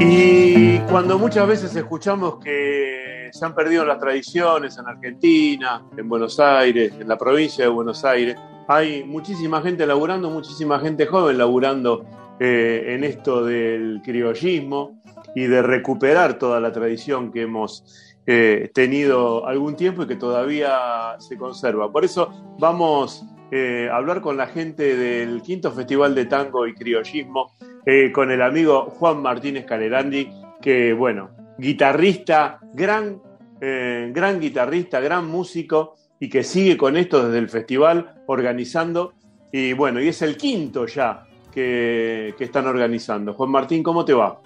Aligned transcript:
Y 0.00 0.78
cuando 0.90 1.18
muchas 1.18 1.48
veces 1.48 1.74
escuchamos 1.74 2.38
que 2.38 3.30
se 3.32 3.44
han 3.44 3.54
perdido 3.54 3.84
las 3.84 3.98
tradiciones 3.98 4.78
en 4.78 4.86
Argentina, 4.86 5.84
en 5.96 6.08
Buenos 6.08 6.38
Aires, 6.38 6.92
en 6.98 7.08
la 7.08 7.18
provincia 7.18 7.64
de 7.64 7.70
Buenos 7.70 8.04
Aires, 8.04 8.36
hay 8.68 9.02
muchísima 9.02 9.60
gente 9.60 9.84
laburando, 9.86 10.30
muchísima 10.30 10.78
gente 10.78 11.06
joven 11.06 11.36
laburando 11.36 12.04
eh, 12.38 12.94
en 12.94 13.02
esto 13.02 13.44
del 13.44 14.00
criollismo 14.04 15.02
y 15.34 15.46
de 15.46 15.62
recuperar 15.62 16.38
toda 16.38 16.60
la 16.60 16.70
tradición 16.70 17.32
que 17.32 17.42
hemos 17.42 18.14
eh, 18.26 18.70
tenido 18.72 19.46
algún 19.46 19.74
tiempo 19.74 20.04
y 20.04 20.06
que 20.06 20.16
todavía 20.16 21.16
se 21.18 21.36
conserva. 21.36 21.90
Por 21.90 22.04
eso 22.04 22.56
vamos 22.58 23.24
eh, 23.50 23.88
a 23.90 23.96
hablar 23.96 24.20
con 24.20 24.36
la 24.36 24.46
gente 24.46 24.94
del 24.94 25.42
quinto 25.42 25.72
Festival 25.72 26.14
de 26.14 26.26
Tango 26.26 26.66
y 26.66 26.74
Criollismo 26.74 27.52
eh, 27.86 28.12
con 28.12 28.30
el 28.30 28.42
amigo 28.42 28.90
Juan 28.90 29.22
Martínez 29.22 29.64
Calerandi, 29.64 30.30
que, 30.60 30.92
bueno, 30.92 31.30
guitarrista, 31.58 32.58
gran, 32.74 33.20
eh, 33.60 34.10
gran 34.12 34.40
guitarrista, 34.40 35.00
gran 35.00 35.26
músico 35.26 35.94
y 36.20 36.28
que 36.28 36.42
sigue 36.42 36.76
con 36.76 36.96
esto 36.96 37.26
desde 37.26 37.38
el 37.38 37.48
festival 37.48 38.22
organizando. 38.26 39.14
Y 39.52 39.72
bueno, 39.72 40.00
y 40.00 40.08
es 40.08 40.22
el 40.22 40.36
quinto 40.36 40.86
ya 40.86 41.26
que, 41.52 42.34
están 42.38 42.66
organizando. 42.66 43.34
Juan 43.34 43.50
Martín, 43.50 43.82
¿cómo 43.82 44.04
te 44.04 44.14
va? 44.14 44.40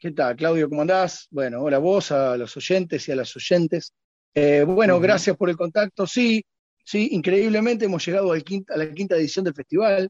¿Qué 0.00 0.12
tal, 0.12 0.36
Claudio? 0.36 0.68
¿Cómo 0.68 0.82
andás? 0.82 1.28
Bueno, 1.30 1.60
hola 1.60 1.76
a 1.76 1.80
vos, 1.80 2.12
a 2.12 2.36
los 2.36 2.56
oyentes 2.56 3.08
y 3.08 3.12
a 3.12 3.16
las 3.16 3.34
oyentes. 3.36 3.92
Eh, 4.34 4.64
bueno, 4.66 4.98
gracias 5.00 5.36
por 5.36 5.50
el 5.50 5.56
contacto. 5.56 6.06
Sí, 6.06 6.42
sí, 6.84 7.08
increíblemente 7.12 7.84
hemos 7.84 8.04
llegado 8.06 8.32
al 8.32 8.44
a 8.68 8.76
la 8.76 8.92
quinta 8.92 9.16
edición 9.16 9.44
del 9.44 9.54
festival. 9.54 10.08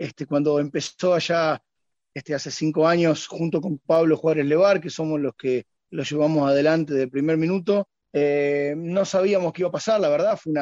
Este, 0.00 0.24
cuando 0.24 0.58
empezó 0.58 1.12
allá 1.12 1.62
este, 2.14 2.34
hace 2.34 2.50
cinco 2.50 2.88
años 2.88 3.26
junto 3.26 3.60
con 3.60 3.76
Pablo 3.76 4.16
Juárez 4.16 4.46
Levar, 4.46 4.80
que 4.80 4.88
somos 4.88 5.20
los 5.20 5.34
que 5.34 5.66
lo 5.90 6.02
llevamos 6.02 6.48
adelante 6.48 6.94
del 6.94 7.10
primer 7.10 7.36
minuto. 7.36 7.86
Eh, 8.10 8.72
no 8.78 9.04
sabíamos 9.04 9.52
qué 9.52 9.60
iba 9.60 9.68
a 9.68 9.72
pasar, 9.72 10.00
la 10.00 10.08
verdad, 10.08 10.38
fue, 10.42 10.54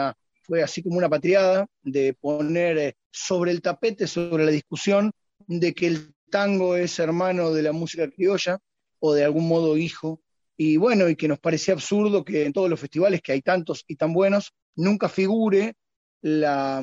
fue 0.43 0.61
así 0.61 0.83
como 0.83 0.99
una 0.99 1.09
patriada 1.09 1.69
de 1.83 2.15
poner 2.15 2.79
eh, 2.79 2.97
sobre 3.13 3.53
el 3.53 3.63
tapete, 3.63 4.09
sobre 4.09 4.45
la 4.45 4.51
discusión 4.51 5.13
de 5.47 5.73
que 5.73 5.87
el 5.87 6.15
tango 6.31 6.75
es 6.75 6.99
hermano 6.99 7.53
de 7.53 7.63
la 7.63 7.71
música 7.71 8.11
criolla 8.11 8.59
o 8.99 9.15
de 9.15 9.23
algún 9.23 9.47
modo 9.47 9.77
hijo. 9.77 10.21
Y 10.57 10.79
bueno, 10.79 11.09
y 11.09 11.15
que 11.15 11.29
nos 11.29 11.39
parecía 11.39 11.75
absurdo 11.75 12.25
que 12.25 12.45
en 12.45 12.53
todos 12.53 12.69
los 12.69 12.81
festivales, 12.81 13.23
que 13.23 13.31
hay 13.31 13.43
tantos 13.43 13.85
y 13.87 13.95
tan 13.95 14.13
buenos, 14.13 14.53
nunca 14.75 15.09
figure 15.09 15.77
la, 16.23 16.83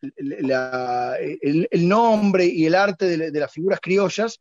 el, 0.00 1.88
nombre 1.88 2.46
y 2.46 2.66
el 2.66 2.74
arte 2.74 3.16
de, 3.16 3.40
las 3.40 3.52
figuras 3.52 3.80
criollas 3.80 4.40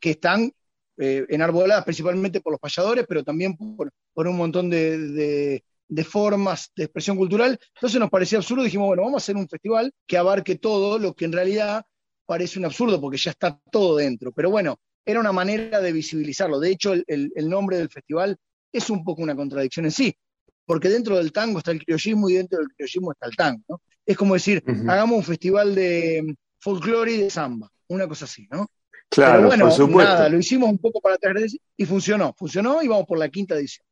que 0.00 0.10
están 0.10 0.52
eh, 0.98 1.24
enarboladas 1.28 1.84
principalmente 1.84 2.40
por 2.40 2.52
los 2.52 2.60
payadores, 2.60 3.06
pero 3.08 3.24
también 3.24 3.56
por, 3.56 3.92
un 4.14 4.36
montón 4.36 4.70
de, 4.70 5.62
formas 6.04 6.70
de 6.76 6.84
expresión 6.84 7.16
cultural. 7.16 7.58
Entonces 7.74 8.00
nos 8.00 8.10
parecía 8.10 8.38
absurdo, 8.38 8.62
dijimos, 8.62 8.88
bueno, 8.88 9.02
vamos 9.02 9.22
a 9.22 9.24
hacer 9.24 9.36
un 9.36 9.48
festival 9.48 9.92
que 10.06 10.18
abarque 10.18 10.56
todo 10.56 10.98
lo 10.98 11.14
que 11.14 11.24
en 11.24 11.32
realidad 11.32 11.84
parece 12.26 12.58
un 12.58 12.64
absurdo 12.64 13.00
porque 13.00 13.18
ya 13.18 13.30
está 13.30 13.60
todo 13.70 13.96
dentro. 13.96 14.32
Pero 14.32 14.50
bueno, 14.50 14.78
era 15.04 15.20
una 15.20 15.32
manera 15.32 15.80
de 15.80 15.92
visibilizarlo. 15.92 16.60
De 16.60 16.70
hecho, 16.70 16.92
el, 16.92 17.04
el 17.06 17.48
nombre 17.48 17.78
del 17.78 17.90
festival 17.90 18.36
es 18.72 18.88
un 18.88 19.04
poco 19.04 19.22
una 19.22 19.36
contradicción 19.36 19.86
en 19.86 19.92
sí, 19.92 20.16
porque 20.64 20.88
dentro 20.88 21.16
del 21.16 21.32
tango 21.32 21.58
está 21.58 21.70
el 21.70 21.84
criollismo 21.84 22.28
y 22.28 22.34
dentro 22.34 22.58
del 22.58 22.68
criollismo 22.68 23.12
está 23.12 23.26
el 23.26 23.36
tango. 23.36 23.62
¿no? 23.68 23.80
Es 24.04 24.16
como 24.16 24.34
decir, 24.34 24.62
hagamos 24.88 25.18
un 25.18 25.24
festival 25.24 25.74
de 25.74 26.34
folclore 26.58 27.12
y 27.12 27.16
de 27.18 27.30
samba, 27.30 27.70
una 27.88 28.06
cosa 28.06 28.24
así, 28.24 28.46
¿no? 28.50 28.66
Claro, 29.08 29.34
Pero 29.34 29.46
bueno, 29.48 29.64
por 29.66 29.74
supuesto. 29.74 30.12
nada, 30.12 30.28
lo 30.28 30.38
hicimos 30.38 30.70
un 30.70 30.78
poco 30.78 31.00
para 31.00 31.16
atrás 31.16 31.54
y 31.76 31.84
funcionó, 31.84 32.34
funcionó 32.36 32.82
y 32.82 32.88
vamos 32.88 33.06
por 33.06 33.18
la 33.18 33.28
quinta 33.28 33.54
edición. 33.54 33.86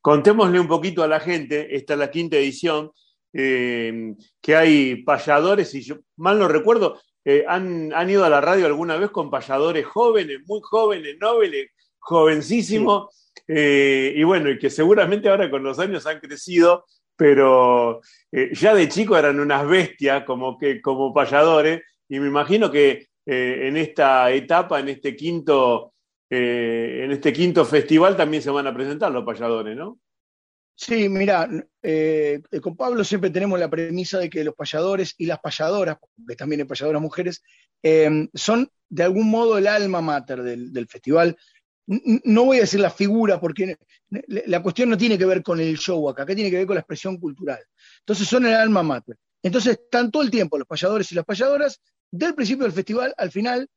Contémosle 0.00 0.58
un 0.58 0.68
poquito 0.68 1.02
a 1.02 1.08
la 1.08 1.20
gente, 1.20 1.76
esta 1.76 1.92
es 1.92 1.98
la 1.98 2.10
quinta 2.10 2.36
edición, 2.36 2.90
eh, 3.34 4.14
que 4.40 4.56
hay 4.56 5.02
payadores, 5.02 5.74
y 5.74 5.82
yo 5.82 5.96
mal 6.16 6.38
no 6.38 6.48
recuerdo, 6.48 6.98
eh, 7.24 7.44
han, 7.46 7.92
ido 8.10 8.24
a 8.24 8.28
la 8.28 8.40
radio 8.40 8.66
alguna 8.66 8.96
vez 8.96 9.10
con 9.10 9.30
payadores 9.30 9.86
jóvenes, 9.86 10.40
muy 10.46 10.60
jóvenes, 10.62 11.16
nobles, 11.20 11.70
jovencísimos, 11.98 13.21
eh, 13.54 14.14
y 14.16 14.22
bueno, 14.22 14.48
y 14.48 14.58
que 14.58 14.70
seguramente 14.70 15.28
ahora 15.28 15.50
con 15.50 15.62
los 15.62 15.78
años 15.78 16.06
han 16.06 16.20
crecido 16.20 16.86
pero 17.14 18.00
eh, 18.32 18.50
ya 18.54 18.74
de 18.74 18.88
chico 18.88 19.16
eran 19.16 19.38
unas 19.38 19.68
bestias 19.68 20.24
como, 20.24 20.58
que, 20.58 20.80
como 20.80 21.12
payadores, 21.12 21.82
y 22.08 22.18
me 22.18 22.26
imagino 22.26 22.70
que 22.70 23.06
eh, 23.26 23.68
en 23.68 23.76
esta 23.76 24.32
etapa, 24.32 24.80
en 24.80 24.88
este 24.88 25.14
quinto, 25.14 25.92
en 26.28 27.12
este 27.12 27.32
quinto 27.32 27.64
festival 27.66 28.16
también 28.16 28.42
se 28.42 28.50
van 28.50 28.66
a 28.66 28.74
presentar 28.74 29.12
los 29.12 29.24
payadores, 29.24 29.76
¿no? 29.76 30.00
Sí, 30.74 31.10
mira, 31.10 31.48
con 32.62 32.76
Pablo 32.76 33.04
siempre 33.04 33.28
tenemos 33.28 33.60
la 33.60 33.68
premisa 33.68 34.18
de 34.18 34.30
que 34.30 34.42
los 34.42 34.54
payadores 34.54 35.14
y 35.18 35.26
las 35.26 35.38
payadoras, 35.38 35.98
porque 36.00 36.34
también 36.34 36.62
hay 36.62 36.66
payadoras 36.66 37.02
mujeres, 37.02 37.44
son 38.34 38.68
de 38.88 39.02
algún 39.02 39.30
modo 39.30 39.58
el 39.58 39.66
alma 39.66 40.00
mater 40.00 40.42
del 40.42 40.88
festival 40.88 41.36
no 41.86 42.44
voy 42.44 42.58
a 42.58 42.60
decir 42.60 42.80
la 42.80 42.90
figura, 42.90 43.40
porque 43.40 43.76
la 44.08 44.62
cuestión 44.62 44.88
no 44.88 44.96
tiene 44.96 45.18
que 45.18 45.24
ver 45.24 45.42
con 45.42 45.60
el 45.60 45.76
show 45.76 46.08
acá, 46.08 46.22
acá 46.22 46.34
tiene 46.34 46.50
que 46.50 46.58
ver 46.58 46.66
con 46.66 46.74
la 46.74 46.80
expresión 46.80 47.18
cultural. 47.18 47.60
Entonces 48.00 48.28
son 48.28 48.46
el 48.46 48.54
alma 48.54 48.82
mater. 48.82 49.16
Entonces 49.42 49.78
están 49.82 50.10
todo 50.10 50.22
el 50.22 50.30
tiempo 50.30 50.58
los 50.58 50.68
payadores 50.68 51.10
y 51.10 51.14
las 51.14 51.24
payadoras, 51.24 51.80
del 52.10 52.34
principio 52.34 52.64
del 52.64 52.72
festival 52.72 53.14
al 53.16 53.30
final, 53.30 53.68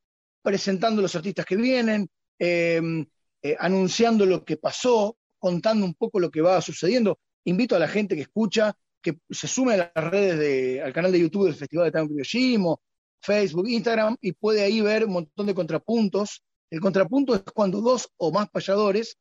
presentando 0.41 1.01
los 1.01 1.15
artistas 1.15 1.45
que 1.45 1.55
vienen, 1.55 2.07
em, 2.37 3.05
eh, 3.41 3.55
anunciando 3.59 4.25
lo 4.25 4.43
que 4.43 4.57
pasó, 4.57 5.17
contando 5.39 5.85
un 5.85 5.95
poco 5.95 6.19
lo 6.19 6.29
que 6.29 6.41
va 6.41 6.61
sucediendo. 6.61 7.19
Invito 7.45 7.75
a 7.75 7.79
la 7.79 7.87
gente 7.87 8.15
que 8.15 8.23
escucha 8.23 8.75
que 9.01 9.17
se 9.29 9.47
sume 9.47 9.75
a 9.75 9.91
las 9.95 10.11
redes 10.11 10.83
al 10.83 10.93
canal 10.93 11.11
de 11.11 11.19
YouTube 11.19 11.45
del 11.45 11.55
Festival 11.55 11.85
de 11.85 11.91
Tango 11.91 12.09
Criollismo, 12.09 12.81
Facebook, 13.21 13.67
Instagram, 13.67 14.17
y 14.21 14.33
puede 14.33 14.63
ahí 14.63 14.81
ver 14.81 15.05
un 15.05 15.13
montón 15.13 15.45
de 15.45 15.53
contrapuntos 15.53 16.43
el 16.69 16.79
contrapunto 16.79 17.35
es 17.35 17.41
cuando 17.43 17.81
dos 17.81 18.09
o 18.17 18.31
más 18.31 18.49
payadores 18.49 19.17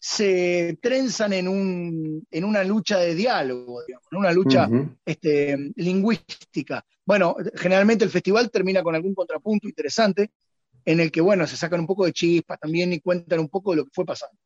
se 0.00 0.78
trenzan 0.80 1.32
en, 1.32 1.48
un, 1.48 2.26
en 2.30 2.44
una 2.44 2.62
lucha 2.62 2.98
de 2.98 3.14
diálogo, 3.14 3.82
digamos, 3.84 4.06
en 4.12 4.18
una 4.18 4.32
lucha 4.32 4.68
este, 5.04 5.72
lingüística. 5.74 6.84
Bueno, 7.04 7.36
generalmente 7.54 8.04
el 8.04 8.10
festival 8.10 8.50
termina 8.50 8.82
con 8.82 8.94
algún 8.94 9.14
contrapunto 9.14 9.66
interesante 9.66 10.30
en 10.84 11.00
el 11.00 11.10
que, 11.10 11.20
bueno, 11.20 11.46
se 11.46 11.56
sacan 11.56 11.80
un 11.80 11.86
poco 11.86 12.06
de 12.06 12.12
chispas 12.12 12.60
también 12.60 12.92
y 12.92 13.00
cuentan 13.00 13.40
un 13.40 13.48
poco 13.48 13.72
de 13.72 13.78
lo 13.78 13.84
que 13.84 13.90
fue 13.92 14.06
pasando. 14.06 14.38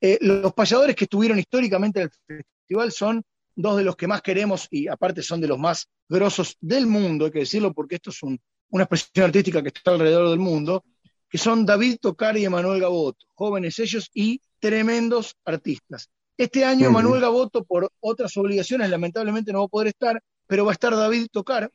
Eh, 0.00 0.18
los 0.20 0.52
payadores 0.52 0.94
que 0.96 1.04
estuvieron 1.04 1.38
históricamente 1.38 2.00
en 2.00 2.10
el 2.28 2.44
festival 2.60 2.92
son 2.92 3.22
dos 3.54 3.76
de 3.76 3.84
los 3.84 3.96
que 3.96 4.06
más 4.06 4.22
queremos 4.22 4.66
y 4.70 4.88
aparte 4.88 5.22
son 5.22 5.40
de 5.40 5.48
los 5.48 5.58
más 5.58 5.88
grosos 6.08 6.56
del 6.60 6.86
mundo, 6.86 7.26
hay 7.26 7.30
que 7.30 7.40
decirlo 7.40 7.72
porque 7.72 7.96
esto 7.96 8.10
es 8.10 8.22
una 8.22 8.84
expresión 8.84 9.26
artística 9.26 9.62
que 9.62 9.68
está 9.68 9.90
alrededor 9.90 10.30
del 10.30 10.38
mundo, 10.38 10.84
que 11.30 11.38
son 11.38 11.64
David 11.64 11.98
Tocar 12.00 12.36
y 12.36 12.44
Emanuel 12.44 12.80
Gaboto, 12.80 13.24
jóvenes 13.34 13.78
ellos 13.78 14.10
y 14.12 14.40
tremendos 14.58 15.36
artistas. 15.44 16.10
Este 16.36 16.64
año 16.64 16.88
Emanuel 16.88 17.20
Gaboto, 17.20 17.64
por 17.64 17.90
otras 18.00 18.36
obligaciones, 18.36 18.90
lamentablemente 18.90 19.52
no 19.52 19.60
va 19.60 19.64
a 19.66 19.68
poder 19.68 19.88
estar, 19.88 20.20
pero 20.46 20.64
va 20.64 20.72
a 20.72 20.74
estar 20.74 20.94
David 20.96 21.28
Tocar, 21.30 21.70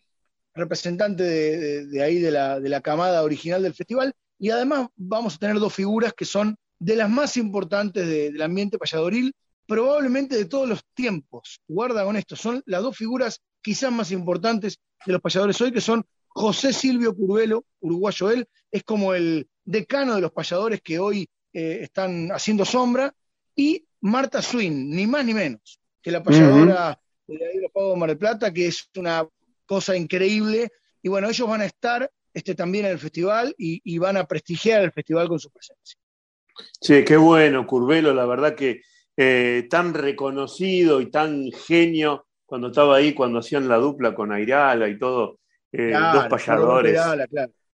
representante 0.54 1.24
de, 1.24 2.04
ahí 2.04 2.20
de 2.20 2.32
la, 2.32 2.82
camada 2.82 3.24
original 3.24 3.64
del 3.64 3.74
festival, 3.74 4.14
y 4.38 4.50
además 4.50 4.88
vamos 4.96 5.36
a 5.36 5.38
tener 5.38 5.60
dos 5.60 5.74
figuras 5.74 6.14
que 6.14 6.26
son 6.26 6.58
de 6.80 6.96
las 6.96 7.10
más 7.10 7.38
importantes 7.38 8.08
del 8.08 8.42
ambiente 8.42 8.78
payadoril, 8.78 9.34
probablemente 9.66 10.36
de 10.36 10.46
todos 10.46 10.68
los 10.68 10.84
tiempos. 10.94 11.62
Guarda 11.68 12.04
con 12.04 12.18
esto, 12.18 12.36
son 12.36 12.62
las 12.66 12.82
dos 12.82 12.98
figuras 12.98 13.40
quizás 13.62 13.92
más 13.92 14.12
importantes 14.12 14.80
de 15.06 15.14
los 15.14 15.22
payadores 15.22 15.60
hoy, 15.62 15.72
que 15.72 15.82
son 15.82 16.04
José 16.36 16.74
Silvio 16.74 17.16
Curvelo, 17.16 17.66
uruguayo 17.80 18.30
él, 18.30 18.48
es 18.70 18.84
como 18.84 19.14
el 19.14 19.48
decano 19.64 20.16
de 20.16 20.22
los 20.22 20.34
payadores 20.34 20.82
que 20.82 21.00
hoy 21.00 21.30
eh, 21.54 21.80
están 21.82 22.30
haciendo 22.30 22.66
sombra, 22.66 23.16
y 23.56 23.86
Marta 24.02 24.42
Swin, 24.42 24.90
ni 24.90 25.08
más 25.08 25.24
ni 25.24 25.34
menos, 25.34 25.80
que 26.02 26.12
la 26.12 26.22
payadora 26.22 27.00
de 27.26 27.36
la 27.36 27.40
de 27.74 27.96
Mar 27.96 28.10
del 28.10 28.18
Plata, 28.18 28.54
que 28.54 28.68
es 28.68 28.90
una 28.98 29.26
cosa 29.66 29.96
increíble. 29.96 30.70
Y 31.02 31.08
bueno, 31.08 31.30
ellos 31.30 31.48
van 31.48 31.62
a 31.62 31.66
estar 31.66 32.12
este, 32.34 32.54
también 32.54 32.86
en 32.86 32.92
el 32.92 33.00
festival 33.00 33.56
y, 33.58 33.98
van 33.98 34.18
a 34.18 34.26
prestigiar 34.26 34.84
el 34.84 34.92
festival 34.92 35.30
con 35.30 35.40
su 35.40 35.50
presencia. 35.50 35.98
Sí, 36.82 37.06
qué 37.06 37.16
bueno, 37.16 37.66
Curvelo, 37.66 38.14
la 38.14 38.26
verdad 38.26 38.56
que 38.56 38.82
eh, 39.16 39.68
tan 39.70 39.94
reconocido 39.94 41.00
y 41.00 41.10
tan 41.10 41.50
genio 41.52 42.28
cuando 42.46 42.68
estaba 42.68 42.98
ahí, 42.98 43.14
cuando 43.14 43.40
hacían 43.40 43.70
la 43.70 43.78
dupla 43.78 44.14
con 44.14 44.34
Airala 44.34 44.90
y 44.90 45.00
todo. 45.00 45.40
Eh, 45.72 45.92
dos 45.92 46.28
payadores. 46.28 47.00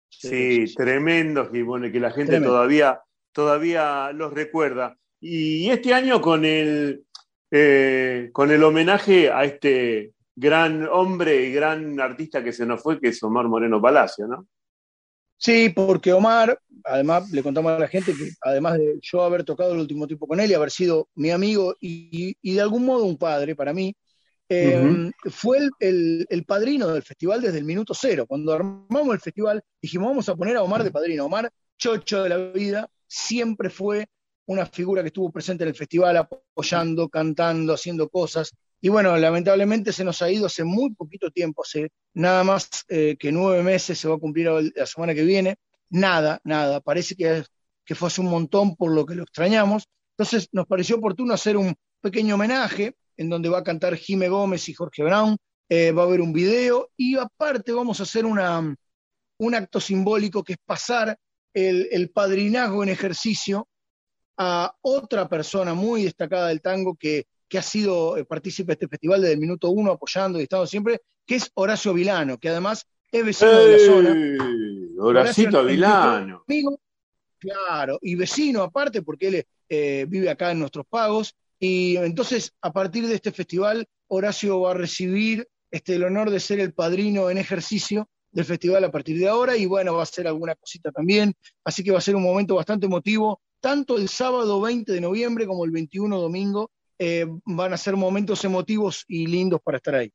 Sí, 0.10 0.66
tremendos 0.76 1.50
y 1.54 1.62
bueno, 1.62 1.92
que 1.92 2.00
la 2.00 2.12
gente 2.12 2.42
todavía, 2.42 3.02
todavía 3.32 4.12
los 4.12 4.34
recuerda. 4.34 4.98
Y 5.22 5.70
este 5.70 5.94
año 5.94 6.22
con 6.22 6.46
el, 6.46 7.04
eh, 7.52 8.30
con 8.34 8.52
el 8.52 8.64
homenaje 8.64 9.32
a 9.32 9.44
este 9.44 10.14
gran 10.36 10.88
hombre 10.88 11.46
y 11.46 11.52
gran 11.52 12.00
artista 12.00 12.44
que 12.44 12.54
se 12.54 12.66
nos 12.66 12.82
fue, 12.82 13.00
que 13.00 13.10
es 13.10 13.22
Omar 13.22 13.48
Moreno 13.48 13.82
Palacio, 13.82 14.28
¿no? 14.28 14.48
Sí, 15.42 15.70
porque 15.70 16.12
Omar, 16.12 16.60
además 16.84 17.32
le 17.32 17.42
contamos 17.42 17.72
a 17.72 17.80
la 17.80 17.88
gente 17.88 18.14
que 18.14 18.32
además 18.42 18.78
de 18.78 19.00
yo 19.02 19.24
haber 19.24 19.46
tocado 19.46 19.74
el 19.74 19.80
último 19.80 20.06
tiempo 20.06 20.28
con 20.28 20.40
él 20.40 20.52
y 20.52 20.54
haber 20.54 20.70
sido 20.70 21.08
mi 21.16 21.32
amigo 21.32 21.76
y, 21.80 22.36
de 22.42 22.62
algún 22.62 22.86
modo 22.86 23.06
un 23.06 23.18
padre 23.18 23.56
para 23.56 23.74
mí, 23.74 23.96
eh, 24.52 25.12
fue 25.26 25.60
el, 25.80 26.26
el, 26.28 26.44
padrino 26.44 26.88
del 26.88 27.04
festival 27.04 27.40
desde 27.40 27.60
el 27.60 27.66
minuto 27.66 27.94
cero. 27.94 28.26
Cuando 28.28 28.54
armamos 28.54 29.14
el 29.14 29.20
festival, 29.20 29.64
dijimos, 29.80 30.10
vamos 30.10 30.28
a 30.28 30.36
poner 30.36 30.58
a 30.58 30.64
Omar 30.64 30.84
de 30.84 30.92
padrino. 30.92 31.26
Omar, 31.26 31.52
chocho 31.78 32.24
de 32.24 32.30
la 32.30 32.38
vida, 32.38 32.90
siempre 33.08 33.70
fue 33.70 34.08
una 34.48 34.66
figura 34.66 35.04
que 35.04 35.10
estuvo 35.10 35.32
presente 35.32 35.64
en 35.64 35.70
el 35.70 35.76
festival 35.76 36.18
apoyando, 36.18 37.08
cantando, 37.10 37.74
haciendo 37.74 38.10
cosas. 38.10 38.52
Y 38.82 38.90
bueno, 38.90 39.16
lamentablemente 39.18 39.94
se 39.94 40.04
nos 40.04 40.22
ha 40.24 40.32
ido 40.32 40.48
hace 40.48 40.64
muy 40.64 40.96
poquito 40.96 41.30
tiempo, 41.30 41.62
hace 41.62 41.92
nada 42.16 42.44
más 42.44 42.68
eh, 42.88 43.16
que 43.20 43.32
nueve 43.32 43.62
meses, 43.62 44.00
se 44.00 44.08
va 44.08 44.16
a 44.16 44.20
cumplir 44.20 44.50
la 44.76 44.86
semana 44.88 45.14
que 45.14 45.24
viene. 45.24 45.58
Nada, 45.92 46.40
nada. 46.44 46.82
Parece 46.82 47.16
que, 47.16 47.44
que 47.86 47.94
fue 47.94 48.08
hace 48.08 48.22
un 48.22 48.32
montón 48.32 48.76
por 48.76 48.92
lo 48.92 49.06
que 49.06 49.14
lo 49.14 49.24
extrañamos. 49.24 49.84
Entonces 50.18 50.50
nos 50.52 50.66
pareció 50.66 50.96
oportuno 50.96 51.36
hacer 51.36 51.56
un 51.56 51.76
pequeño 52.02 52.34
homenaje 52.34 52.96
en 53.20 53.30
donde 53.30 53.50
va 53.50 53.60
a 53.60 53.64
cantar 53.64 53.96
Jime 53.96 54.30
Gómez 54.30 54.68
y 54.70 54.74
Jorge 54.74 55.04
Brown. 55.04 55.38
Eh, 55.68 55.92
va 55.92 56.04
a 56.04 56.06
haber 56.06 56.22
un 56.22 56.34
video 56.34 56.90
y 56.98 57.16
aparte 57.16 57.72
vamos 57.72 58.00
a 58.00 58.04
hacer 58.04 58.26
una, 58.26 58.76
un 59.38 59.56
acto 59.56 59.80
simbólico 59.80 60.44
que 60.44 60.54
es 60.54 60.60
pasar 60.66 61.16
el, 61.54 61.88
el 61.92 62.10
padrinazgo 62.10 62.82
en 62.82 62.90
ejercicio 62.90 63.68
a 64.38 64.74
otra 64.82 65.30
persona 65.30 65.74
muy 65.74 66.04
destacada 66.04 66.48
del 66.48 66.62
tango 66.62 66.96
que 66.96 67.26
que 67.50 67.58
ha 67.58 67.64
sido 67.64 68.16
eh, 68.16 68.24
partícipe 68.24 68.68
de 68.68 68.74
este 68.74 68.88
festival 68.88 69.22
desde 69.22 69.34
el 69.34 69.40
minuto 69.40 69.72
uno, 69.72 69.92
apoyando 69.92 70.40
y 70.40 70.44
estando 70.44 70.68
siempre, 70.68 71.02
que 71.26 71.36
es 71.36 71.52
Horacio 71.56 71.94
Vilano, 71.94 72.38
que 72.38 72.50
además 72.50 72.86
es 73.12 73.26
vecino 73.26 73.52
de 73.52 73.72
la 73.72 73.80
zona. 73.80 74.50
Horacito 75.00 75.66
Vilano. 75.66 76.44
claro, 77.40 77.98
y 78.02 78.16
vecino 78.16 78.62
aparte, 78.62 79.02
porque 79.02 79.28
él 79.28 79.46
eh, 79.68 80.06
vive 80.08 80.30
acá 80.30 80.52
en 80.52 80.60
nuestros 80.60 80.86
pagos. 80.88 81.36
Y 81.60 81.98
entonces, 81.98 82.54
a 82.62 82.72
partir 82.72 83.08
de 83.08 83.16
este 83.16 83.32
festival, 83.32 83.88
Horacio 84.08 84.62
va 84.62 84.72
a 84.72 84.76
recibir 84.76 85.48
este, 85.72 85.96
el 85.96 86.04
honor 86.04 86.30
de 86.30 86.40
ser 86.40 86.60
el 86.60 86.74
padrino 86.74 87.30
en 87.30 87.38
ejercicio 87.38 88.10
del 88.32 88.46
festival 88.46 88.84
a 88.84 88.92
partir 88.92 89.18
de 89.20 89.28
ahora 89.28 89.58
y 89.58 89.66
bueno, 89.66 89.94
va 89.94 90.02
a 90.02 90.04
hacer 90.04 90.28
alguna 90.28 90.56
cosita 90.56 90.92
también, 90.92 91.34
así 91.64 91.84
que 91.84 91.92
va 91.92 91.98
a 91.98 92.02
ser 92.02 92.16
un 92.16 92.24
momento 92.24 92.56
bastante 92.56 92.86
emotivo, 92.86 93.42
tanto 93.60 93.98
el 93.98 94.08
sábado 94.08 94.62
20 94.62 94.92
de 94.92 95.02
noviembre 95.02 95.48
como 95.48 95.66
el 95.66 95.72
21 95.72 96.20
domingo, 96.20 96.72
eh, 96.98 97.26
van 97.46 97.74
a 97.74 97.78
ser 97.78 97.96
momentos 97.96 98.44
emotivos 98.46 99.06
y 99.08 99.26
lindos 99.28 99.62
para 99.64 99.78
estar 99.78 99.96
ahí. 99.96 100.12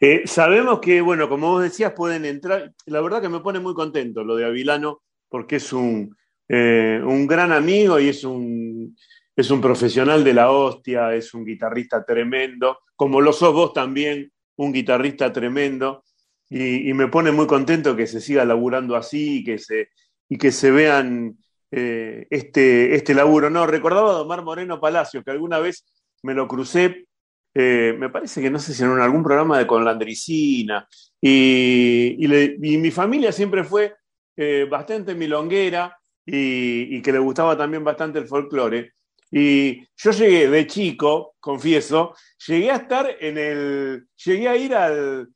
Eh, 0.00 0.22
sabemos 0.24 0.80
que, 0.80 1.00
bueno, 1.00 1.28
como 1.28 1.50
vos 1.50 1.62
decías, 1.62 1.92
pueden 1.92 2.24
entrar. 2.24 2.72
La 2.86 3.02
verdad 3.02 3.20
que 3.20 3.28
me 3.28 3.40
pone 3.40 3.60
muy 3.60 3.74
contento 3.74 4.24
lo 4.24 4.34
de 4.34 4.46
Avilano, 4.46 5.02
porque 5.28 5.56
es 5.56 5.72
un, 5.72 6.16
eh, 6.48 7.00
un 7.04 7.26
gran 7.26 7.52
amigo 7.52 8.00
y 8.00 8.08
es 8.08 8.24
un, 8.24 8.96
es 9.40 9.50
un 9.50 9.60
profesional 9.60 10.22
de 10.24 10.34
la 10.34 10.50
hostia, 10.50 11.14
es 11.14 11.34
un 11.34 11.44
guitarrista 11.44 12.04
tremendo, 12.04 12.78
como 12.96 13.20
lo 13.20 13.32
sos 13.32 13.52
vos 13.52 13.72
también, 13.72 14.30
un 14.56 14.72
guitarrista 14.72 15.32
tremendo. 15.32 16.04
Y, 16.48 16.92
me 16.94 17.06
pone 17.06 17.30
muy 17.30 17.46
contento 17.46 17.94
que 17.94 18.08
se 18.08 18.20
siga 18.20 18.44
laburando 18.44 18.96
así 18.96 19.38
y 19.38 19.44
que 19.44 19.58
se, 19.58 19.90
y 20.28 20.36
que 20.36 20.50
se 20.50 20.72
vean 20.72 21.38
eh, 21.70 22.26
este, 22.28 22.94
este 22.94 23.14
laburo. 23.14 23.50
No, 23.50 23.66
recordaba 23.66 24.12
a 24.12 24.20
Omar 24.22 24.42
Moreno 24.42 24.80
Palacio, 24.80 25.22
que 25.22 25.30
alguna 25.30 25.60
vez 25.60 25.84
me 26.22 26.34
lo 26.34 26.48
crucé, 26.48 27.06
eh, 27.54 27.94
me 27.98 28.10
parece 28.10 28.40
que 28.40 28.50
no 28.50 28.58
sé 28.58 28.74
si 28.74 28.82
en 28.82 28.90
algún 29.00 29.22
programa 29.22 29.58
de 29.58 29.66
Conlandricina, 29.66 30.88
y, 31.20 32.16
y, 32.18 32.78
mi 32.78 32.90
familia 32.90 33.32
siempre 33.32 33.64
fue 33.64 33.94
eh, 34.36 34.66
bastante 34.70 35.14
milonguera 35.14 35.98
y, 36.24 37.02
que 37.02 37.12
le 37.12 37.18
gustaba 37.18 37.56
también 37.56 37.84
bastante 37.84 38.18
el 38.18 38.26
folclore. 38.26 38.92
Y 39.30 39.86
yo 39.96 40.10
llegué 40.10 40.48
de 40.48 40.66
chico, 40.66 41.34
confieso, 41.38 42.14
llegué 42.46 42.70
a 42.70 42.76
estar 42.76 43.16
en 43.20 43.38
el, 43.38 44.06
llegué 44.24 44.48
a 44.48 44.56
ir 44.56 44.74
al, 44.74 45.28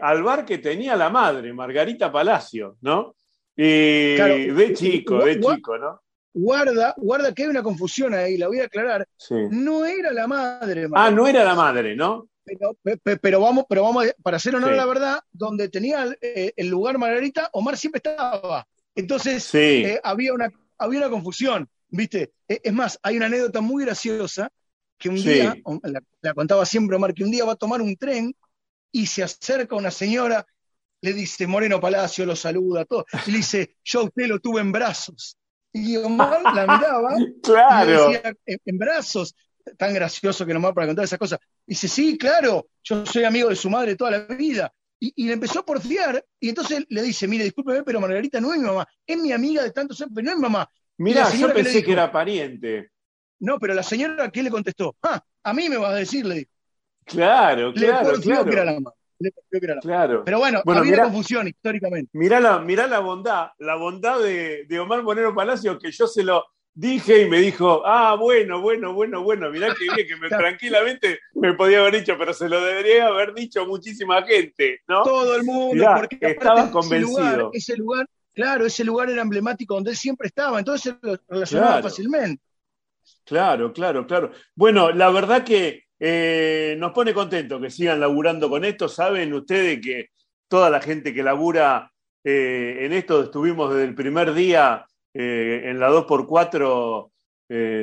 al 0.00 0.22
bar 0.22 0.44
que 0.44 0.58
tenía 0.58 0.96
la 0.96 1.10
madre, 1.10 1.52
Margarita 1.52 2.10
Palacio, 2.10 2.76
¿no? 2.80 3.14
Y 3.56 4.16
de 4.16 4.72
chico, 4.74 5.24
de 5.24 5.38
chico, 5.38 5.76
¿no? 5.76 6.00
Guarda, 6.32 6.94
guarda 6.96 7.34
que 7.34 7.42
hay 7.42 7.48
una 7.48 7.62
confusión 7.62 8.14
ahí, 8.14 8.38
la 8.38 8.48
voy 8.48 8.60
a 8.60 8.64
aclarar. 8.64 9.06
No 9.50 9.84
era 9.84 10.12
la 10.12 10.26
madre. 10.26 10.88
Ah, 10.94 11.10
no 11.10 11.26
era 11.26 11.44
la 11.44 11.54
madre, 11.54 11.96
¿no? 11.96 12.28
Pero, 13.20 13.40
vamos, 13.40 13.64
pero 13.68 13.82
vamos, 13.82 14.06
para 14.22 14.36
hacer 14.36 14.54
honor 14.56 14.72
a 14.72 14.76
la 14.76 14.86
verdad, 14.86 15.20
donde 15.30 15.68
tenía 15.68 16.06
eh, 16.20 16.52
el, 16.56 16.68
lugar 16.68 16.98
Margarita, 16.98 17.48
Omar 17.52 17.76
siempre 17.76 17.98
estaba. 17.98 18.66
Entonces 18.94 19.54
eh, 19.54 20.00
había, 20.02 20.32
una, 20.32 20.50
había 20.78 21.00
una 21.00 21.10
confusión, 21.10 21.68
¿viste? 21.90 22.32
E, 22.48 22.60
es 22.62 22.72
más, 22.72 22.98
hay 23.02 23.16
una 23.16 23.26
anécdota 23.26 23.60
muy 23.60 23.84
graciosa 23.84 24.50
que 24.98 25.08
un 25.08 25.16
día, 25.16 25.56
la, 25.82 26.02
la, 26.20 26.34
contaba 26.34 26.66
siempre 26.66 26.96
Omar, 26.96 27.14
que 27.14 27.24
un 27.24 27.30
día 27.30 27.44
va 27.44 27.52
a 27.52 27.56
tomar 27.56 27.80
un 27.80 27.96
tren 27.96 28.34
y 28.92 29.06
se 29.06 29.22
acerca 29.22 29.76
una 29.76 29.90
señora 29.90 30.46
le 31.02 31.12
dice 31.12 31.46
Moreno 31.46 31.80
Palacio, 31.80 32.26
lo 32.26 32.36
saluda, 32.36 32.84
todo. 32.84 33.06
Y 33.26 33.30
le 33.30 33.38
dice, 33.38 33.76
yo 33.84 34.00
a 34.00 34.04
usted 34.04 34.26
lo 34.26 34.38
tuve 34.38 34.60
en 34.60 34.72
brazos. 34.72 35.36
Y 35.72 35.96
Omar 35.96 36.42
la 36.42 36.62
miraba 36.62 37.16
claro. 37.42 38.10
y 38.10 38.12
decía, 38.12 38.34
en, 38.46 38.78
brazos, 38.78 39.34
tan 39.78 39.94
gracioso 39.94 40.44
que 40.44 40.52
nomás 40.52 40.72
para 40.72 40.88
contar 40.88 41.04
esas 41.04 41.18
cosas. 41.18 41.38
dice, 41.66 41.88
sí, 41.88 42.18
claro, 42.18 42.68
yo 42.82 43.06
soy 43.06 43.24
amigo 43.24 43.48
de 43.48 43.56
su 43.56 43.70
madre 43.70 43.96
toda 43.96 44.10
la 44.10 44.18
vida. 44.20 44.72
Y, 45.02 45.26
le 45.26 45.32
empezó 45.32 45.60
a 45.60 45.64
porfiar, 45.64 46.22
y 46.38 46.50
entonces 46.50 46.84
le 46.90 47.00
dice, 47.00 47.26
mire, 47.26 47.44
discúlpeme, 47.44 47.82
pero 47.82 48.00
Margarita 48.00 48.38
no 48.38 48.52
es 48.52 48.60
mi 48.60 48.66
mamá, 48.66 48.86
es 49.06 49.16
mi 49.16 49.32
amiga 49.32 49.62
de 49.62 49.70
tantos 49.70 49.98
años, 50.02 50.12
pero 50.14 50.26
no 50.26 50.32
es 50.32 50.38
mamá. 50.38 50.70
Mira, 51.00 51.30
yo 51.30 51.52
pensé 51.52 51.82
que, 51.82 51.92
era 51.92 52.12
pariente. 52.12 52.90
No, 53.38 53.58
pero 53.58 53.72
la 53.72 53.82
señora, 53.82 54.30
¿qué 54.30 54.42
le 54.42 54.50
contestó? 54.50 54.96
Ah, 55.02 55.22
a 55.44 55.54
mí 55.54 55.66
me 55.70 55.78
vas 55.78 55.92
a 55.92 55.96
decir, 55.96 56.26
le 56.26 56.34
dijo. 56.34 56.50
Claro, 57.06 57.72
claro, 57.72 58.16
le 58.16 58.20
claro. 58.20 58.44
que 58.44 58.52
era 58.52 58.64
la 58.66 58.74
mamá. 58.74 58.92
Claro. 59.80 60.22
Pero 60.24 60.38
bueno, 60.38 60.62
había 60.66 61.04
confusión 61.04 61.48
históricamente. 61.48 62.10
Mirá 62.12 62.38
la, 62.38 62.60
la 62.62 62.98
bondad, 62.98 63.48
la 63.58 63.76
bondad 63.76 64.20
de, 64.20 64.78
Omar 64.78 65.02
Monero 65.02 65.34
Palacio, 65.34 65.78
que 65.78 65.90
yo 65.90 66.06
se 66.06 66.22
lo 66.22 66.44
dije 66.74 67.22
y 67.22 67.30
me 67.30 67.38
dijo, 67.38 67.82
ah, 67.86 68.14
bueno, 68.18 68.60
bueno, 68.60 68.92
bueno, 68.92 69.22
bueno, 69.22 69.50
mirá 69.50 69.74
que 69.74 69.84
bien, 69.94 70.06
que 70.06 70.16
me, 70.16 70.28
tranquilamente 70.28 71.18
me 71.34 71.54
podía 71.54 71.80
haber 71.80 71.94
dicho, 72.00 72.16
pero 72.18 72.34
se 72.34 72.48
lo 72.48 72.62
debería 72.62 73.06
haber 73.06 73.32
dicho 73.32 73.66
muchísima 73.66 74.22
gente, 74.22 74.80
¿no? 74.86 75.02
Todo 75.02 75.34
el 75.34 75.44
mundo, 75.44 75.84
porque 75.96 76.18
estaba 76.20 76.70
convencido. 76.70 77.50
Ese 77.54 77.76
lugar, 77.76 78.06
claro, 78.32 78.66
ese 78.66 78.84
lugar 78.84 79.10
era 79.10 79.22
emblemático 79.22 79.74
donde 79.74 79.90
él 79.90 79.96
siempre 79.96 80.28
estaba, 80.28 80.58
entonces 80.58 80.94
se 81.00 81.06
lo 81.06 81.18
relacionaba 81.28 81.82
fácilmente. 81.82 82.42
Claro, 83.24 83.72
claro, 83.72 84.06
claro. 84.06 84.32
Bueno, 84.54 84.90
la 84.90 85.10
verdad 85.10 85.44
que 85.44 85.84
eh, 85.98 86.74
nos 86.78 86.92
pone 86.92 87.12
contento 87.12 87.60
que 87.60 87.70
sigan 87.70 88.00
laburando 88.00 88.48
con 88.48 88.64
esto. 88.64 88.88
Saben 88.88 89.32
ustedes 89.34 89.80
que 89.80 90.08
toda 90.48 90.70
la 90.70 90.80
gente 90.80 91.12
que 91.12 91.22
labura 91.22 91.92
eh, 92.24 92.78
en 92.80 92.92
esto, 92.92 93.22
estuvimos 93.24 93.70
desde 93.72 93.84
el 93.84 93.94
primer 93.94 94.32
día 94.32 94.86
eh, 95.14 95.62
en 95.64 95.78
la 95.78 95.90
2x4 95.90 97.10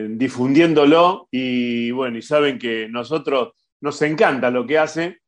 difundiéndolo 0.09 1.27
y 1.29 1.91
bueno, 1.91 2.17
y 2.17 2.21
saben 2.21 2.57
que 2.57 2.87
nosotros 2.87 3.49
nos 3.81 4.01
encanta 4.01 4.49
lo 4.49 4.65
que 4.65 4.79
hace, 4.79 5.19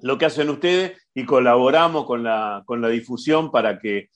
lo 0.00 0.18
que 0.18 0.26
hacen 0.26 0.50
ustedes 0.50 1.08
y 1.14 1.24
colaboramos 1.24 2.04
con 2.04 2.22
la, 2.22 2.62
con 2.66 2.82
la 2.82 2.88
difusión 2.88 3.50
para 3.50 3.78
que 3.78 4.10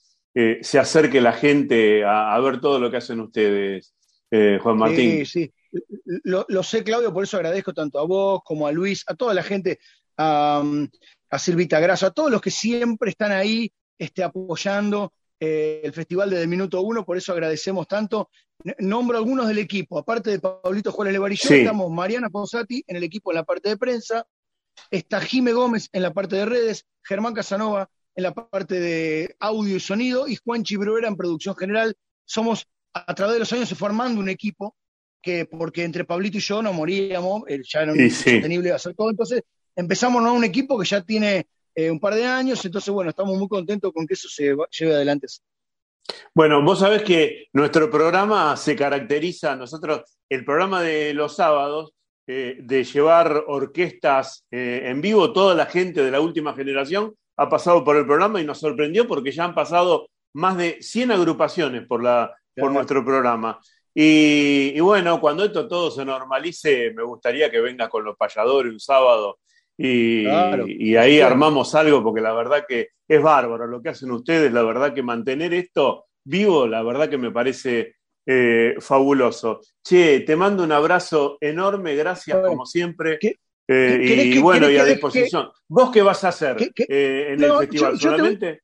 se 0.61 0.79
acerque 0.79 1.21
la 1.21 1.33
gente 1.33 2.03
a, 2.05 2.39
ver 2.39 2.59
todo 2.61 2.79
lo 2.79 2.91
que 2.91 2.97
hacen 2.97 3.19
ustedes, 3.19 3.93
Juan 4.31 4.77
Martín. 4.77 5.25
Sí, 5.25 5.25
sí 5.25 5.53
lo, 6.23 6.63
sé, 6.63 6.83
Claudio, 6.83 7.13
por 7.13 7.23
eso 7.23 7.37
agradezco 7.37 7.73
tanto 7.73 7.99
a 7.99 8.05
vos 8.05 8.41
como 8.43 8.67
a 8.67 8.71
Luis, 8.71 9.03
a 9.07 9.15
toda 9.15 9.33
la 9.33 9.43
gente, 9.43 9.79
a, 10.17 10.63
a 11.29 11.39
Silvita 11.39 11.79
Graso, 11.79 12.07
a 12.07 12.11
todos 12.11 12.31
los 12.31 12.41
que 12.41 12.51
siempre 12.51 13.11
están 13.11 13.31
ahí 13.31 13.71
este, 13.97 14.23
apoyando 14.23 15.13
eh, 15.39 15.81
el 15.83 15.93
festival 15.93 16.29
desde 16.29 16.43
el 16.43 16.49
minuto 16.49 16.81
uno, 16.81 17.05
por 17.05 17.17
eso 17.17 17.33
agradecemos 17.33 17.87
tanto. 17.87 18.29
Nombro 18.79 19.17
algunos 19.17 19.47
del 19.47 19.59
equipo, 19.59 19.99
aparte 19.99 20.31
de 20.31 20.39
Pablito 20.39 20.91
Juárez 20.91 21.13
Levarillo, 21.13 21.49
estamos 21.49 21.91
Mariana 21.91 22.29
Posati 22.29 22.83
en 22.87 22.95
el 22.95 23.03
equipo 23.03 23.31
en 23.31 23.35
la 23.35 23.43
parte 23.43 23.69
de 23.69 23.77
prensa, 23.77 24.25
está 24.89 25.21
Jime 25.21 25.53
Gómez 25.53 25.89
en 25.91 26.01
la 26.01 26.13
parte 26.13 26.37
de 26.37 26.45
redes, 26.45 26.85
Germán 27.03 27.33
Casanova 27.33 27.89
en 28.17 28.23
la 28.23 28.33
parte 28.33 28.79
de 28.79 29.35
audio 29.39 29.75
y 29.75 29.79
sonido 29.79 30.27
y 30.27 30.37
Juan 30.37 30.63
Chibruera 30.63 31.07
en 31.07 31.15
producción 31.15 31.55
general. 31.55 31.95
Somos, 32.25 32.67
a 32.91 33.13
través 33.13 33.35
de 33.35 33.39
los 33.39 33.53
años, 33.53 33.71
formando 33.75 34.19
un 34.19 34.27
equipo 34.27 34.75
que 35.21 35.45
porque 35.45 35.83
entre 35.83 36.03
Pablito 36.03 36.39
y 36.39 36.41
yo 36.41 36.63
no 36.63 36.73
moríamos, 36.73 37.43
ya 37.63 37.83
era 37.83 37.93
sostenible 38.09 38.71
hacer 38.71 38.95
todo, 38.95 39.11
entonces 39.11 39.43
empezamos 39.75 40.25
a 40.25 40.31
un 40.31 40.43
equipo 40.43 40.79
que 40.79 40.87
ya 40.87 41.01
tiene 41.01 41.45
eh, 41.75 41.91
un 41.91 41.99
par 41.99 42.15
de 42.15 42.25
años, 42.25 42.63
entonces 42.65 42.91
bueno, 42.91 43.11
estamos 43.11 43.37
muy 43.37 43.47
contentos 43.47 43.93
con 43.93 44.07
que 44.07 44.15
eso 44.15 44.27
se 44.29 44.55
lleve 44.71 44.95
adelante. 44.95 45.27
Bueno, 46.33 46.63
vos 46.63 46.79
sabés 46.79 47.03
que 47.03 47.47
nuestro 47.53 47.91
programa 47.91 48.57
se 48.57 48.75
caracteriza, 48.75 49.55
nosotros, 49.55 50.17
el 50.27 50.43
programa 50.43 50.81
de 50.81 51.13
los 51.13 51.35
sábados, 51.35 51.91
eh, 52.25 52.57
de 52.61 52.83
llevar 52.83 53.43
orquestas 53.47 54.43
eh, 54.49 54.81
en 54.85 55.01
vivo, 55.01 55.31
toda 55.33 55.53
la 55.53 55.67
gente 55.67 56.03
de 56.03 56.11
la 56.11 56.19
última 56.19 56.55
generación 56.55 57.13
ha 57.37 57.49
pasado 57.49 57.83
por 57.83 57.95
el 57.95 58.05
programa 58.05 58.41
y 58.41 58.45
nos 58.45 58.59
sorprendió 58.59 59.07
porque 59.07 59.31
ya 59.31 59.45
han 59.45 59.55
pasado 59.55 60.09
más 60.33 60.57
de 60.57 60.77
100 60.81 61.11
agrupaciones 61.11 61.85
por, 61.87 62.03
la, 62.03 62.35
por 62.55 62.71
nuestro 62.71 63.03
programa. 63.05 63.59
Y, 63.93 64.79
bueno, 64.79 65.19
cuando 65.19 65.43
esto 65.43 65.67
todo 65.67 65.89
se 65.89 66.05
normalice, 66.05 66.93
me 66.95 67.03
gustaría 67.03 67.49
que 67.49 67.59
venga 67.59 67.89
con 67.89 68.03
los 68.03 68.15
payadores 68.15 68.71
un 68.71 68.79
sábado 68.79 69.39
y, 69.75 70.27
y 70.67 70.95
ahí 70.95 71.19
armamos 71.19 71.73
algo, 71.73 72.03
porque 72.03 72.21
la 72.21 72.33
verdad 72.33 72.65
que 72.67 72.89
es 73.07 73.21
bárbaro 73.21 73.65
lo 73.65 73.81
que 73.81 73.89
hacen 73.89 74.11
ustedes, 74.11 74.51
la 74.51 74.63
verdad 74.63 74.93
que 74.93 75.01
mantener 75.01 75.53
esto 75.53 76.05
vivo, 76.23 76.67
la 76.67 76.83
verdad 76.83 77.09
que 77.09 77.17
me 77.17 77.31
parece 77.31 77.95
eh, 78.25 78.75
fabuloso. 78.79 79.61
Che, 79.81 80.19
te 80.19 80.35
mando 80.35 80.63
un 80.63 80.71
abrazo 80.73 81.37
enorme, 81.39 81.95
gracias 81.95 82.37
como 82.45 82.65
siempre. 82.65 83.17
Eh, 83.67 84.31
y 84.33 84.39
bueno, 84.39 84.69
y 84.69 84.77
a 84.77 84.85
disposición. 84.85 85.49
¿Vos 85.67 85.91
qué 85.91 86.01
vas 86.01 86.23
a 86.23 86.29
hacer 86.29 86.71
eh, 86.87 87.33
en 87.33 87.43
el 87.43 87.57
festival? 87.57 87.99
¿Solamente? 87.99 88.61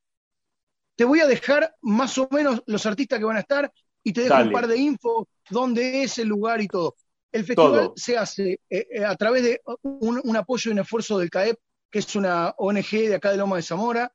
Te 0.95 1.05
voy, 1.05 1.19
a 1.19 1.27
dejar 1.27 1.75
más 1.81 2.17
o 2.17 2.27
menos 2.31 2.61
los 2.67 2.85
artistas 2.85 3.19
que 3.19 3.25
van 3.25 3.37
a 3.37 3.41
estar 3.41 3.71
y 4.03 4.13
te 4.13 4.21
dejo 4.21 4.41
un 4.41 4.51
par 4.51 4.67
de 4.67 4.77
info, 4.77 5.27
dónde 5.49 6.03
es 6.03 6.17
el 6.19 6.27
lugar 6.27 6.61
y 6.61 6.67
todo. 6.67 6.95
El 7.31 7.45
festival 7.45 7.91
se 7.95 8.17
hace 8.17 8.59
a 9.05 9.15
través 9.15 9.43
de 9.43 9.61
un, 9.81 10.37
apoyo 10.37 10.69
y 10.69 10.73
un 10.73 10.79
esfuerzo 10.79 11.17
del 11.17 11.31
CAEP, 11.31 11.57
que 11.89 11.99
es 11.99 12.15
una 12.15 12.53
ONG 12.57 12.91
de 12.91 13.15
acá 13.15 13.31
de 13.31 13.37
Loma 13.37 13.55
de 13.55 13.63
Zamora. 13.63 14.13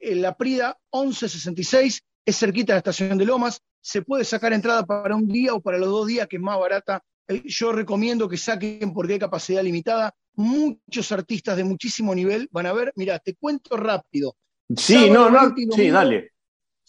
la 0.00 0.36
Prida 0.36 0.76
1166 0.92 2.02
es 2.26 2.38
cerquita 2.38 2.72
de 2.72 2.74
la 2.74 2.78
estación 2.78 3.16
de 3.16 3.24
Lomas. 3.24 3.62
Se 3.80 4.02
puede 4.02 4.24
sacar 4.24 4.52
entrada 4.52 4.84
para 4.84 5.14
un 5.14 5.28
día 5.28 5.54
o 5.54 5.60
para 5.60 5.78
los 5.78 5.88
dos 5.88 6.06
días, 6.06 6.26
que 6.26 6.36
es 6.36 6.42
más 6.42 6.58
barata 6.58 6.96
eh, 6.96 7.13
yo 7.44 7.72
recomiendo 7.72 8.28
que 8.28 8.36
saquen 8.36 8.92
porque 8.92 9.14
hay 9.14 9.18
capacidad 9.18 9.62
limitada. 9.62 10.14
Muchos 10.34 11.12
artistas 11.12 11.56
de 11.56 11.64
muchísimo 11.64 12.14
nivel 12.14 12.48
van 12.50 12.66
a 12.66 12.72
ver. 12.72 12.92
Mira, 12.96 13.18
te 13.18 13.34
cuento 13.34 13.76
rápido. 13.76 14.36
Sí, 14.76 15.10
no, 15.10 15.30
no, 15.30 15.54
sí, 15.74 15.90
dale. 15.90 16.32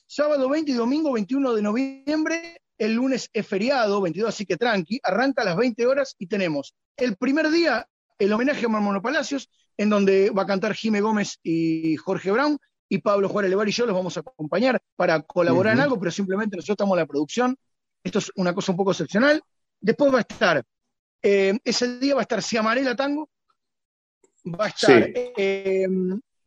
Sábado 0.07 0.49
20 0.49 0.71
y 0.71 0.75
domingo 0.75 1.11
21 1.13 1.53
de 1.53 1.61
noviembre. 1.61 2.61
El 2.77 2.93
lunes 2.93 3.29
es 3.31 3.47
feriado, 3.47 4.01
22, 4.01 4.29
así 4.29 4.45
que 4.45 4.57
tranqui. 4.57 4.99
Arranca 5.03 5.41
a 5.41 5.45
las 5.45 5.57
20 5.57 5.85
horas 5.87 6.15
y 6.19 6.27
tenemos 6.27 6.75
el 6.97 7.15
primer 7.15 7.49
día 7.49 7.87
el 8.17 8.31
homenaje 8.31 8.65
a 8.65 8.69
Marmono 8.69 9.01
Palacios, 9.01 9.49
en 9.77 9.89
donde 9.89 10.29
va 10.29 10.43
a 10.43 10.45
cantar 10.45 10.73
Jime 10.73 11.01
Gómez 11.01 11.39
y 11.43 11.95
Jorge 11.97 12.31
Brown. 12.31 12.57
Y 12.87 12.99
Pablo 12.99 13.27
Juárez 13.27 13.49
Levar 13.49 13.67
y 13.67 13.71
yo 13.71 13.87
los 13.87 13.95
vamos 13.95 14.15
a 14.15 14.19
acompañar 14.19 14.79
para 14.95 15.19
colaborar 15.21 15.73
en 15.73 15.79
algo, 15.79 15.99
pero 15.99 16.11
simplemente 16.11 16.55
nosotros 16.55 16.75
estamos 16.75 16.95
en 16.95 16.99
la 16.99 17.07
producción. 17.07 17.57
Esto 18.03 18.19
es 18.19 18.31
una 18.35 18.53
cosa 18.53 18.73
un 18.73 18.77
poco 18.77 18.91
excepcional. 18.91 19.41
Después 19.85 20.11
va 20.11 20.17
a 20.17 20.21
estar, 20.21 20.65
eh, 21.21 21.59
ese 21.63 21.99
día 21.99 22.15
va 22.15 22.21
a 22.21 22.23
estar 22.23 22.41
Ciamarela 22.41 22.95
Tango, 22.95 23.29
va 24.47 24.65
a 24.65 24.69
estar, 24.69 25.11
eh, 25.13 25.87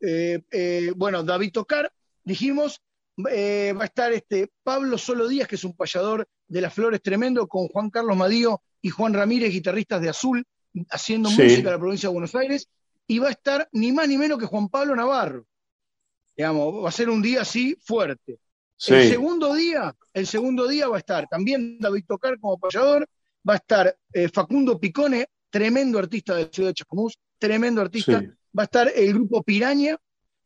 eh, 0.00 0.92
bueno, 0.96 1.22
David 1.22 1.52
Tocar, 1.52 1.92
dijimos, 2.24 2.82
va 3.16 3.30
a 3.30 3.84
estar 3.84 4.12
este 4.12 4.50
Pablo 4.64 4.98
Solo 4.98 5.28
Díaz, 5.28 5.46
que 5.46 5.54
es 5.54 5.62
un 5.62 5.76
payador 5.76 6.26
de 6.48 6.60
las 6.60 6.74
flores 6.74 7.00
tremendo, 7.00 7.46
con 7.46 7.68
Juan 7.68 7.90
Carlos 7.90 8.16
Madío 8.16 8.60
y 8.82 8.90
Juan 8.90 9.14
Ramírez, 9.14 9.52
guitarristas 9.52 10.02
de 10.02 10.08
Azul, 10.08 10.44
haciendo 10.90 11.30
música 11.30 11.58
en 11.58 11.64
la 11.64 11.78
provincia 11.78 12.08
de 12.08 12.14
Buenos 12.14 12.34
Aires, 12.34 12.68
y 13.06 13.20
va 13.20 13.28
a 13.28 13.30
estar 13.30 13.68
ni 13.70 13.92
más 13.92 14.08
ni 14.08 14.18
menos 14.18 14.40
que 14.40 14.46
Juan 14.46 14.68
Pablo 14.68 14.96
Navarro. 14.96 15.46
Digamos, 16.36 16.82
va 16.84 16.88
a 16.88 16.92
ser 16.92 17.08
un 17.08 17.22
día 17.22 17.42
así 17.42 17.78
fuerte. 17.80 18.40
El 18.88 19.08
segundo 19.08 19.54
día, 19.54 19.94
el 20.12 20.26
segundo 20.26 20.66
día 20.66 20.88
va 20.88 20.96
a 20.96 21.00
estar 21.00 21.28
también 21.28 21.78
David 21.78 22.04
Tocar 22.04 22.40
como 22.40 22.58
payador, 22.58 23.08
va 23.48 23.54
a 23.54 23.56
estar 23.56 23.96
eh, 24.12 24.28
Facundo 24.28 24.78
Picone, 24.78 25.26
tremendo 25.50 25.98
artista 25.98 26.34
de 26.34 26.44
la 26.44 26.50
ciudad 26.50 26.70
de 26.70 26.74
Chacomús, 26.74 27.18
tremendo 27.38 27.80
artista, 27.80 28.22
va 28.56 28.62
a 28.62 28.64
estar 28.64 28.92
el 28.94 29.14
grupo 29.14 29.42
Piraña, 29.42 29.96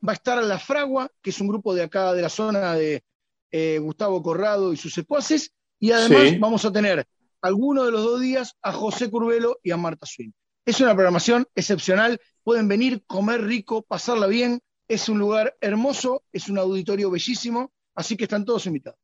va 0.06 0.12
a 0.12 0.14
estar 0.14 0.42
La 0.42 0.58
Fragua, 0.58 1.10
que 1.20 1.30
es 1.30 1.40
un 1.40 1.48
grupo 1.48 1.74
de 1.74 1.82
acá 1.82 2.12
de 2.12 2.22
la 2.22 2.28
zona 2.28 2.74
de 2.74 3.02
eh, 3.50 3.78
Gustavo 3.78 4.22
Corrado 4.22 4.72
y 4.72 4.76
sus 4.76 4.92
secuaces, 4.92 5.52
y 5.78 5.90
además 5.90 6.38
vamos 6.38 6.64
a 6.64 6.72
tener 6.72 7.06
alguno 7.40 7.84
de 7.84 7.90
los 7.90 8.04
dos 8.04 8.20
días 8.20 8.56
a 8.62 8.72
José 8.72 9.10
Curvelo 9.10 9.58
y 9.62 9.72
a 9.72 9.76
Marta 9.76 10.06
Swin. 10.06 10.32
Es 10.64 10.80
una 10.80 10.94
programación 10.94 11.46
excepcional, 11.56 12.20
pueden 12.44 12.68
venir, 12.68 13.02
comer 13.04 13.42
rico, 13.42 13.82
pasarla 13.82 14.28
bien, 14.28 14.60
es 14.86 15.08
un 15.08 15.18
lugar 15.18 15.56
hermoso, 15.60 16.22
es 16.32 16.48
un 16.48 16.58
auditorio 16.58 17.10
bellísimo, 17.10 17.72
así 17.96 18.16
que 18.16 18.24
están 18.24 18.44
todos 18.44 18.66
invitados. 18.66 19.00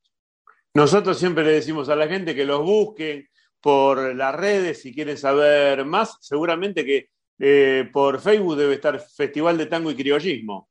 Nosotros 0.75 1.19
siempre 1.19 1.45
le 1.45 1.53
decimos 1.53 1.89
a 1.89 1.97
la 1.97 2.07
gente 2.07 2.35
que 2.35 2.45
los 2.45 2.63
busquen, 2.63 3.29
por 3.61 4.15
las 4.15 4.35
redes 4.35 4.83
si 4.83 4.95
quieren 4.95 5.17
saber 5.17 5.85
más. 5.85 6.17
Seguramente 6.21 6.85
que 6.85 7.09
eh, 7.39 7.89
por 7.93 8.21
Facebook 8.21 8.57
debe 8.57 8.75
estar 8.75 9.01
Festival 9.01 9.57
de 9.59 9.67
Tango 9.67 9.91
y 9.91 9.97
Criollismo. 9.97 10.69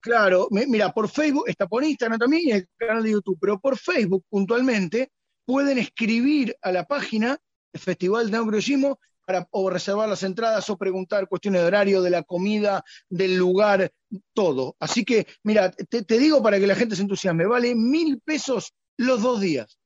Claro, 0.00 0.48
mira, 0.50 0.92
por 0.92 1.08
Facebook, 1.08 1.44
está 1.46 1.66
por 1.66 1.84
Instagram 1.84 2.18
también 2.18 2.42
y 2.48 2.52
el 2.52 2.68
canal 2.76 3.02
de 3.02 3.10
YouTube, 3.10 3.38
pero 3.38 3.60
por 3.60 3.76
Facebook 3.76 4.24
puntualmente 4.30 5.10
pueden 5.44 5.78
escribir 5.78 6.56
a 6.62 6.72
la 6.72 6.84
página 6.84 7.38
Festival 7.74 8.26
de 8.26 8.32
Tango 8.32 8.46
y 8.46 8.48
Criollismo 8.48 8.98
para 9.26 9.46
o 9.50 9.68
reservar 9.68 10.08
las 10.08 10.22
entradas 10.22 10.68
o 10.70 10.78
preguntar 10.78 11.28
cuestiones 11.28 11.60
de 11.60 11.66
horario, 11.66 12.02
de 12.02 12.10
la 12.10 12.22
comida, 12.22 12.82
del 13.08 13.36
lugar, 13.36 13.92
todo. 14.32 14.74
Así 14.80 15.04
que, 15.04 15.26
mira, 15.44 15.70
te, 15.70 16.02
te 16.02 16.18
digo 16.18 16.42
para 16.42 16.58
que 16.58 16.66
la 16.66 16.74
gente 16.74 16.96
se 16.96 17.02
entusiasme, 17.02 17.46
vale 17.46 17.74
mil 17.74 18.20
pesos 18.20 18.72
los 18.96 19.22
dos 19.22 19.40
días. 19.40 19.79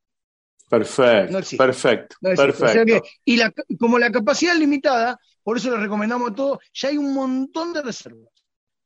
Perfecto, 0.78 1.56
perfecto, 1.56 2.16
perfecto. 2.20 3.02
y 3.24 3.76
como 3.76 3.98
la 3.98 4.10
capacidad 4.10 4.54
es 4.54 4.60
limitada, 4.60 5.18
por 5.42 5.56
eso 5.56 5.70
les 5.70 5.80
recomendamos 5.80 6.30
a 6.30 6.34
todos, 6.34 6.58
ya 6.72 6.88
hay 6.88 6.96
un 6.96 7.14
montón 7.14 7.72
de 7.72 7.82
reservas. 7.82 8.32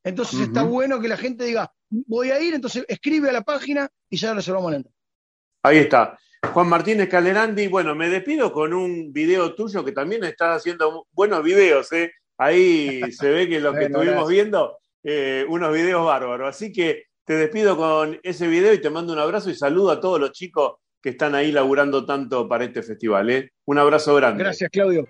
Entonces 0.03 0.41
está 0.41 0.63
bueno 0.63 1.01
que 1.01 1.09
la 1.09 1.17
gente 1.17 1.45
diga, 1.45 1.73
voy 1.91 2.31
a 2.31 2.41
ir, 2.41 2.55
entonces 2.55 2.85
escribe 2.89 3.29
a 3.29 3.33
la 3.33 3.43
página 3.43 3.89
y 4.09 4.17
ya 4.17 4.35
reservamos 4.35 4.71
la 4.71 4.77
entrada. 4.79 4.97
Ahí 5.63 5.79
está. 5.79 6.19
Juan 6.53 6.69
Martínez 6.69 7.09
Calerandi, 7.09 7.67
bueno, 7.67 7.95
me 7.95 8.09
despido 8.09 8.53
con 8.53 8.73
un 8.73 9.13
video 9.13 9.55
tuyo 9.55 9.85
que 9.85 9.93
también 9.93 10.25
estás 10.25 10.59
haciendo 10.59 11.07
buenos 11.13 11.43
videos, 11.43 11.93
¿eh? 11.93 12.13
Ahí 12.39 13.13
se 13.13 13.31
ve 13.31 13.49
que 13.49 13.61
lo 13.61 13.75
que 13.75 13.87
estuvimos 13.87 14.29
viendo, 14.29 14.79
eh, 15.03 15.45
unos 15.49 15.73
videos 15.73 16.05
bárbaros. 16.07 16.49
Así 16.49 16.73
que 16.73 17.07
te 17.25 17.35
despido 17.35 17.77
con 17.77 18.19
ese 18.23 18.47
video 18.47 18.73
y 18.73 18.81
te 18.81 18.91
mando 18.91 19.13
un 19.13 19.19
abrazo 19.19 19.51
y 19.51 19.55
saludo 19.55 19.91
a 19.91 20.01
todos 20.01 20.21
los 20.21 20.33
chicos 20.33 20.77
que 21.03 21.11
están 21.11 21.35
ahí 21.35 21.53
laburando 21.53 22.05
tanto 22.05 22.49
para 22.49 22.65
este 22.65 22.83
festival. 22.83 23.31
¿eh? 23.31 23.53
Un 23.67 23.79
abrazo 23.79 24.15
grande. 24.15 24.43
Gracias, 24.43 24.71
Claudio. 24.71 25.07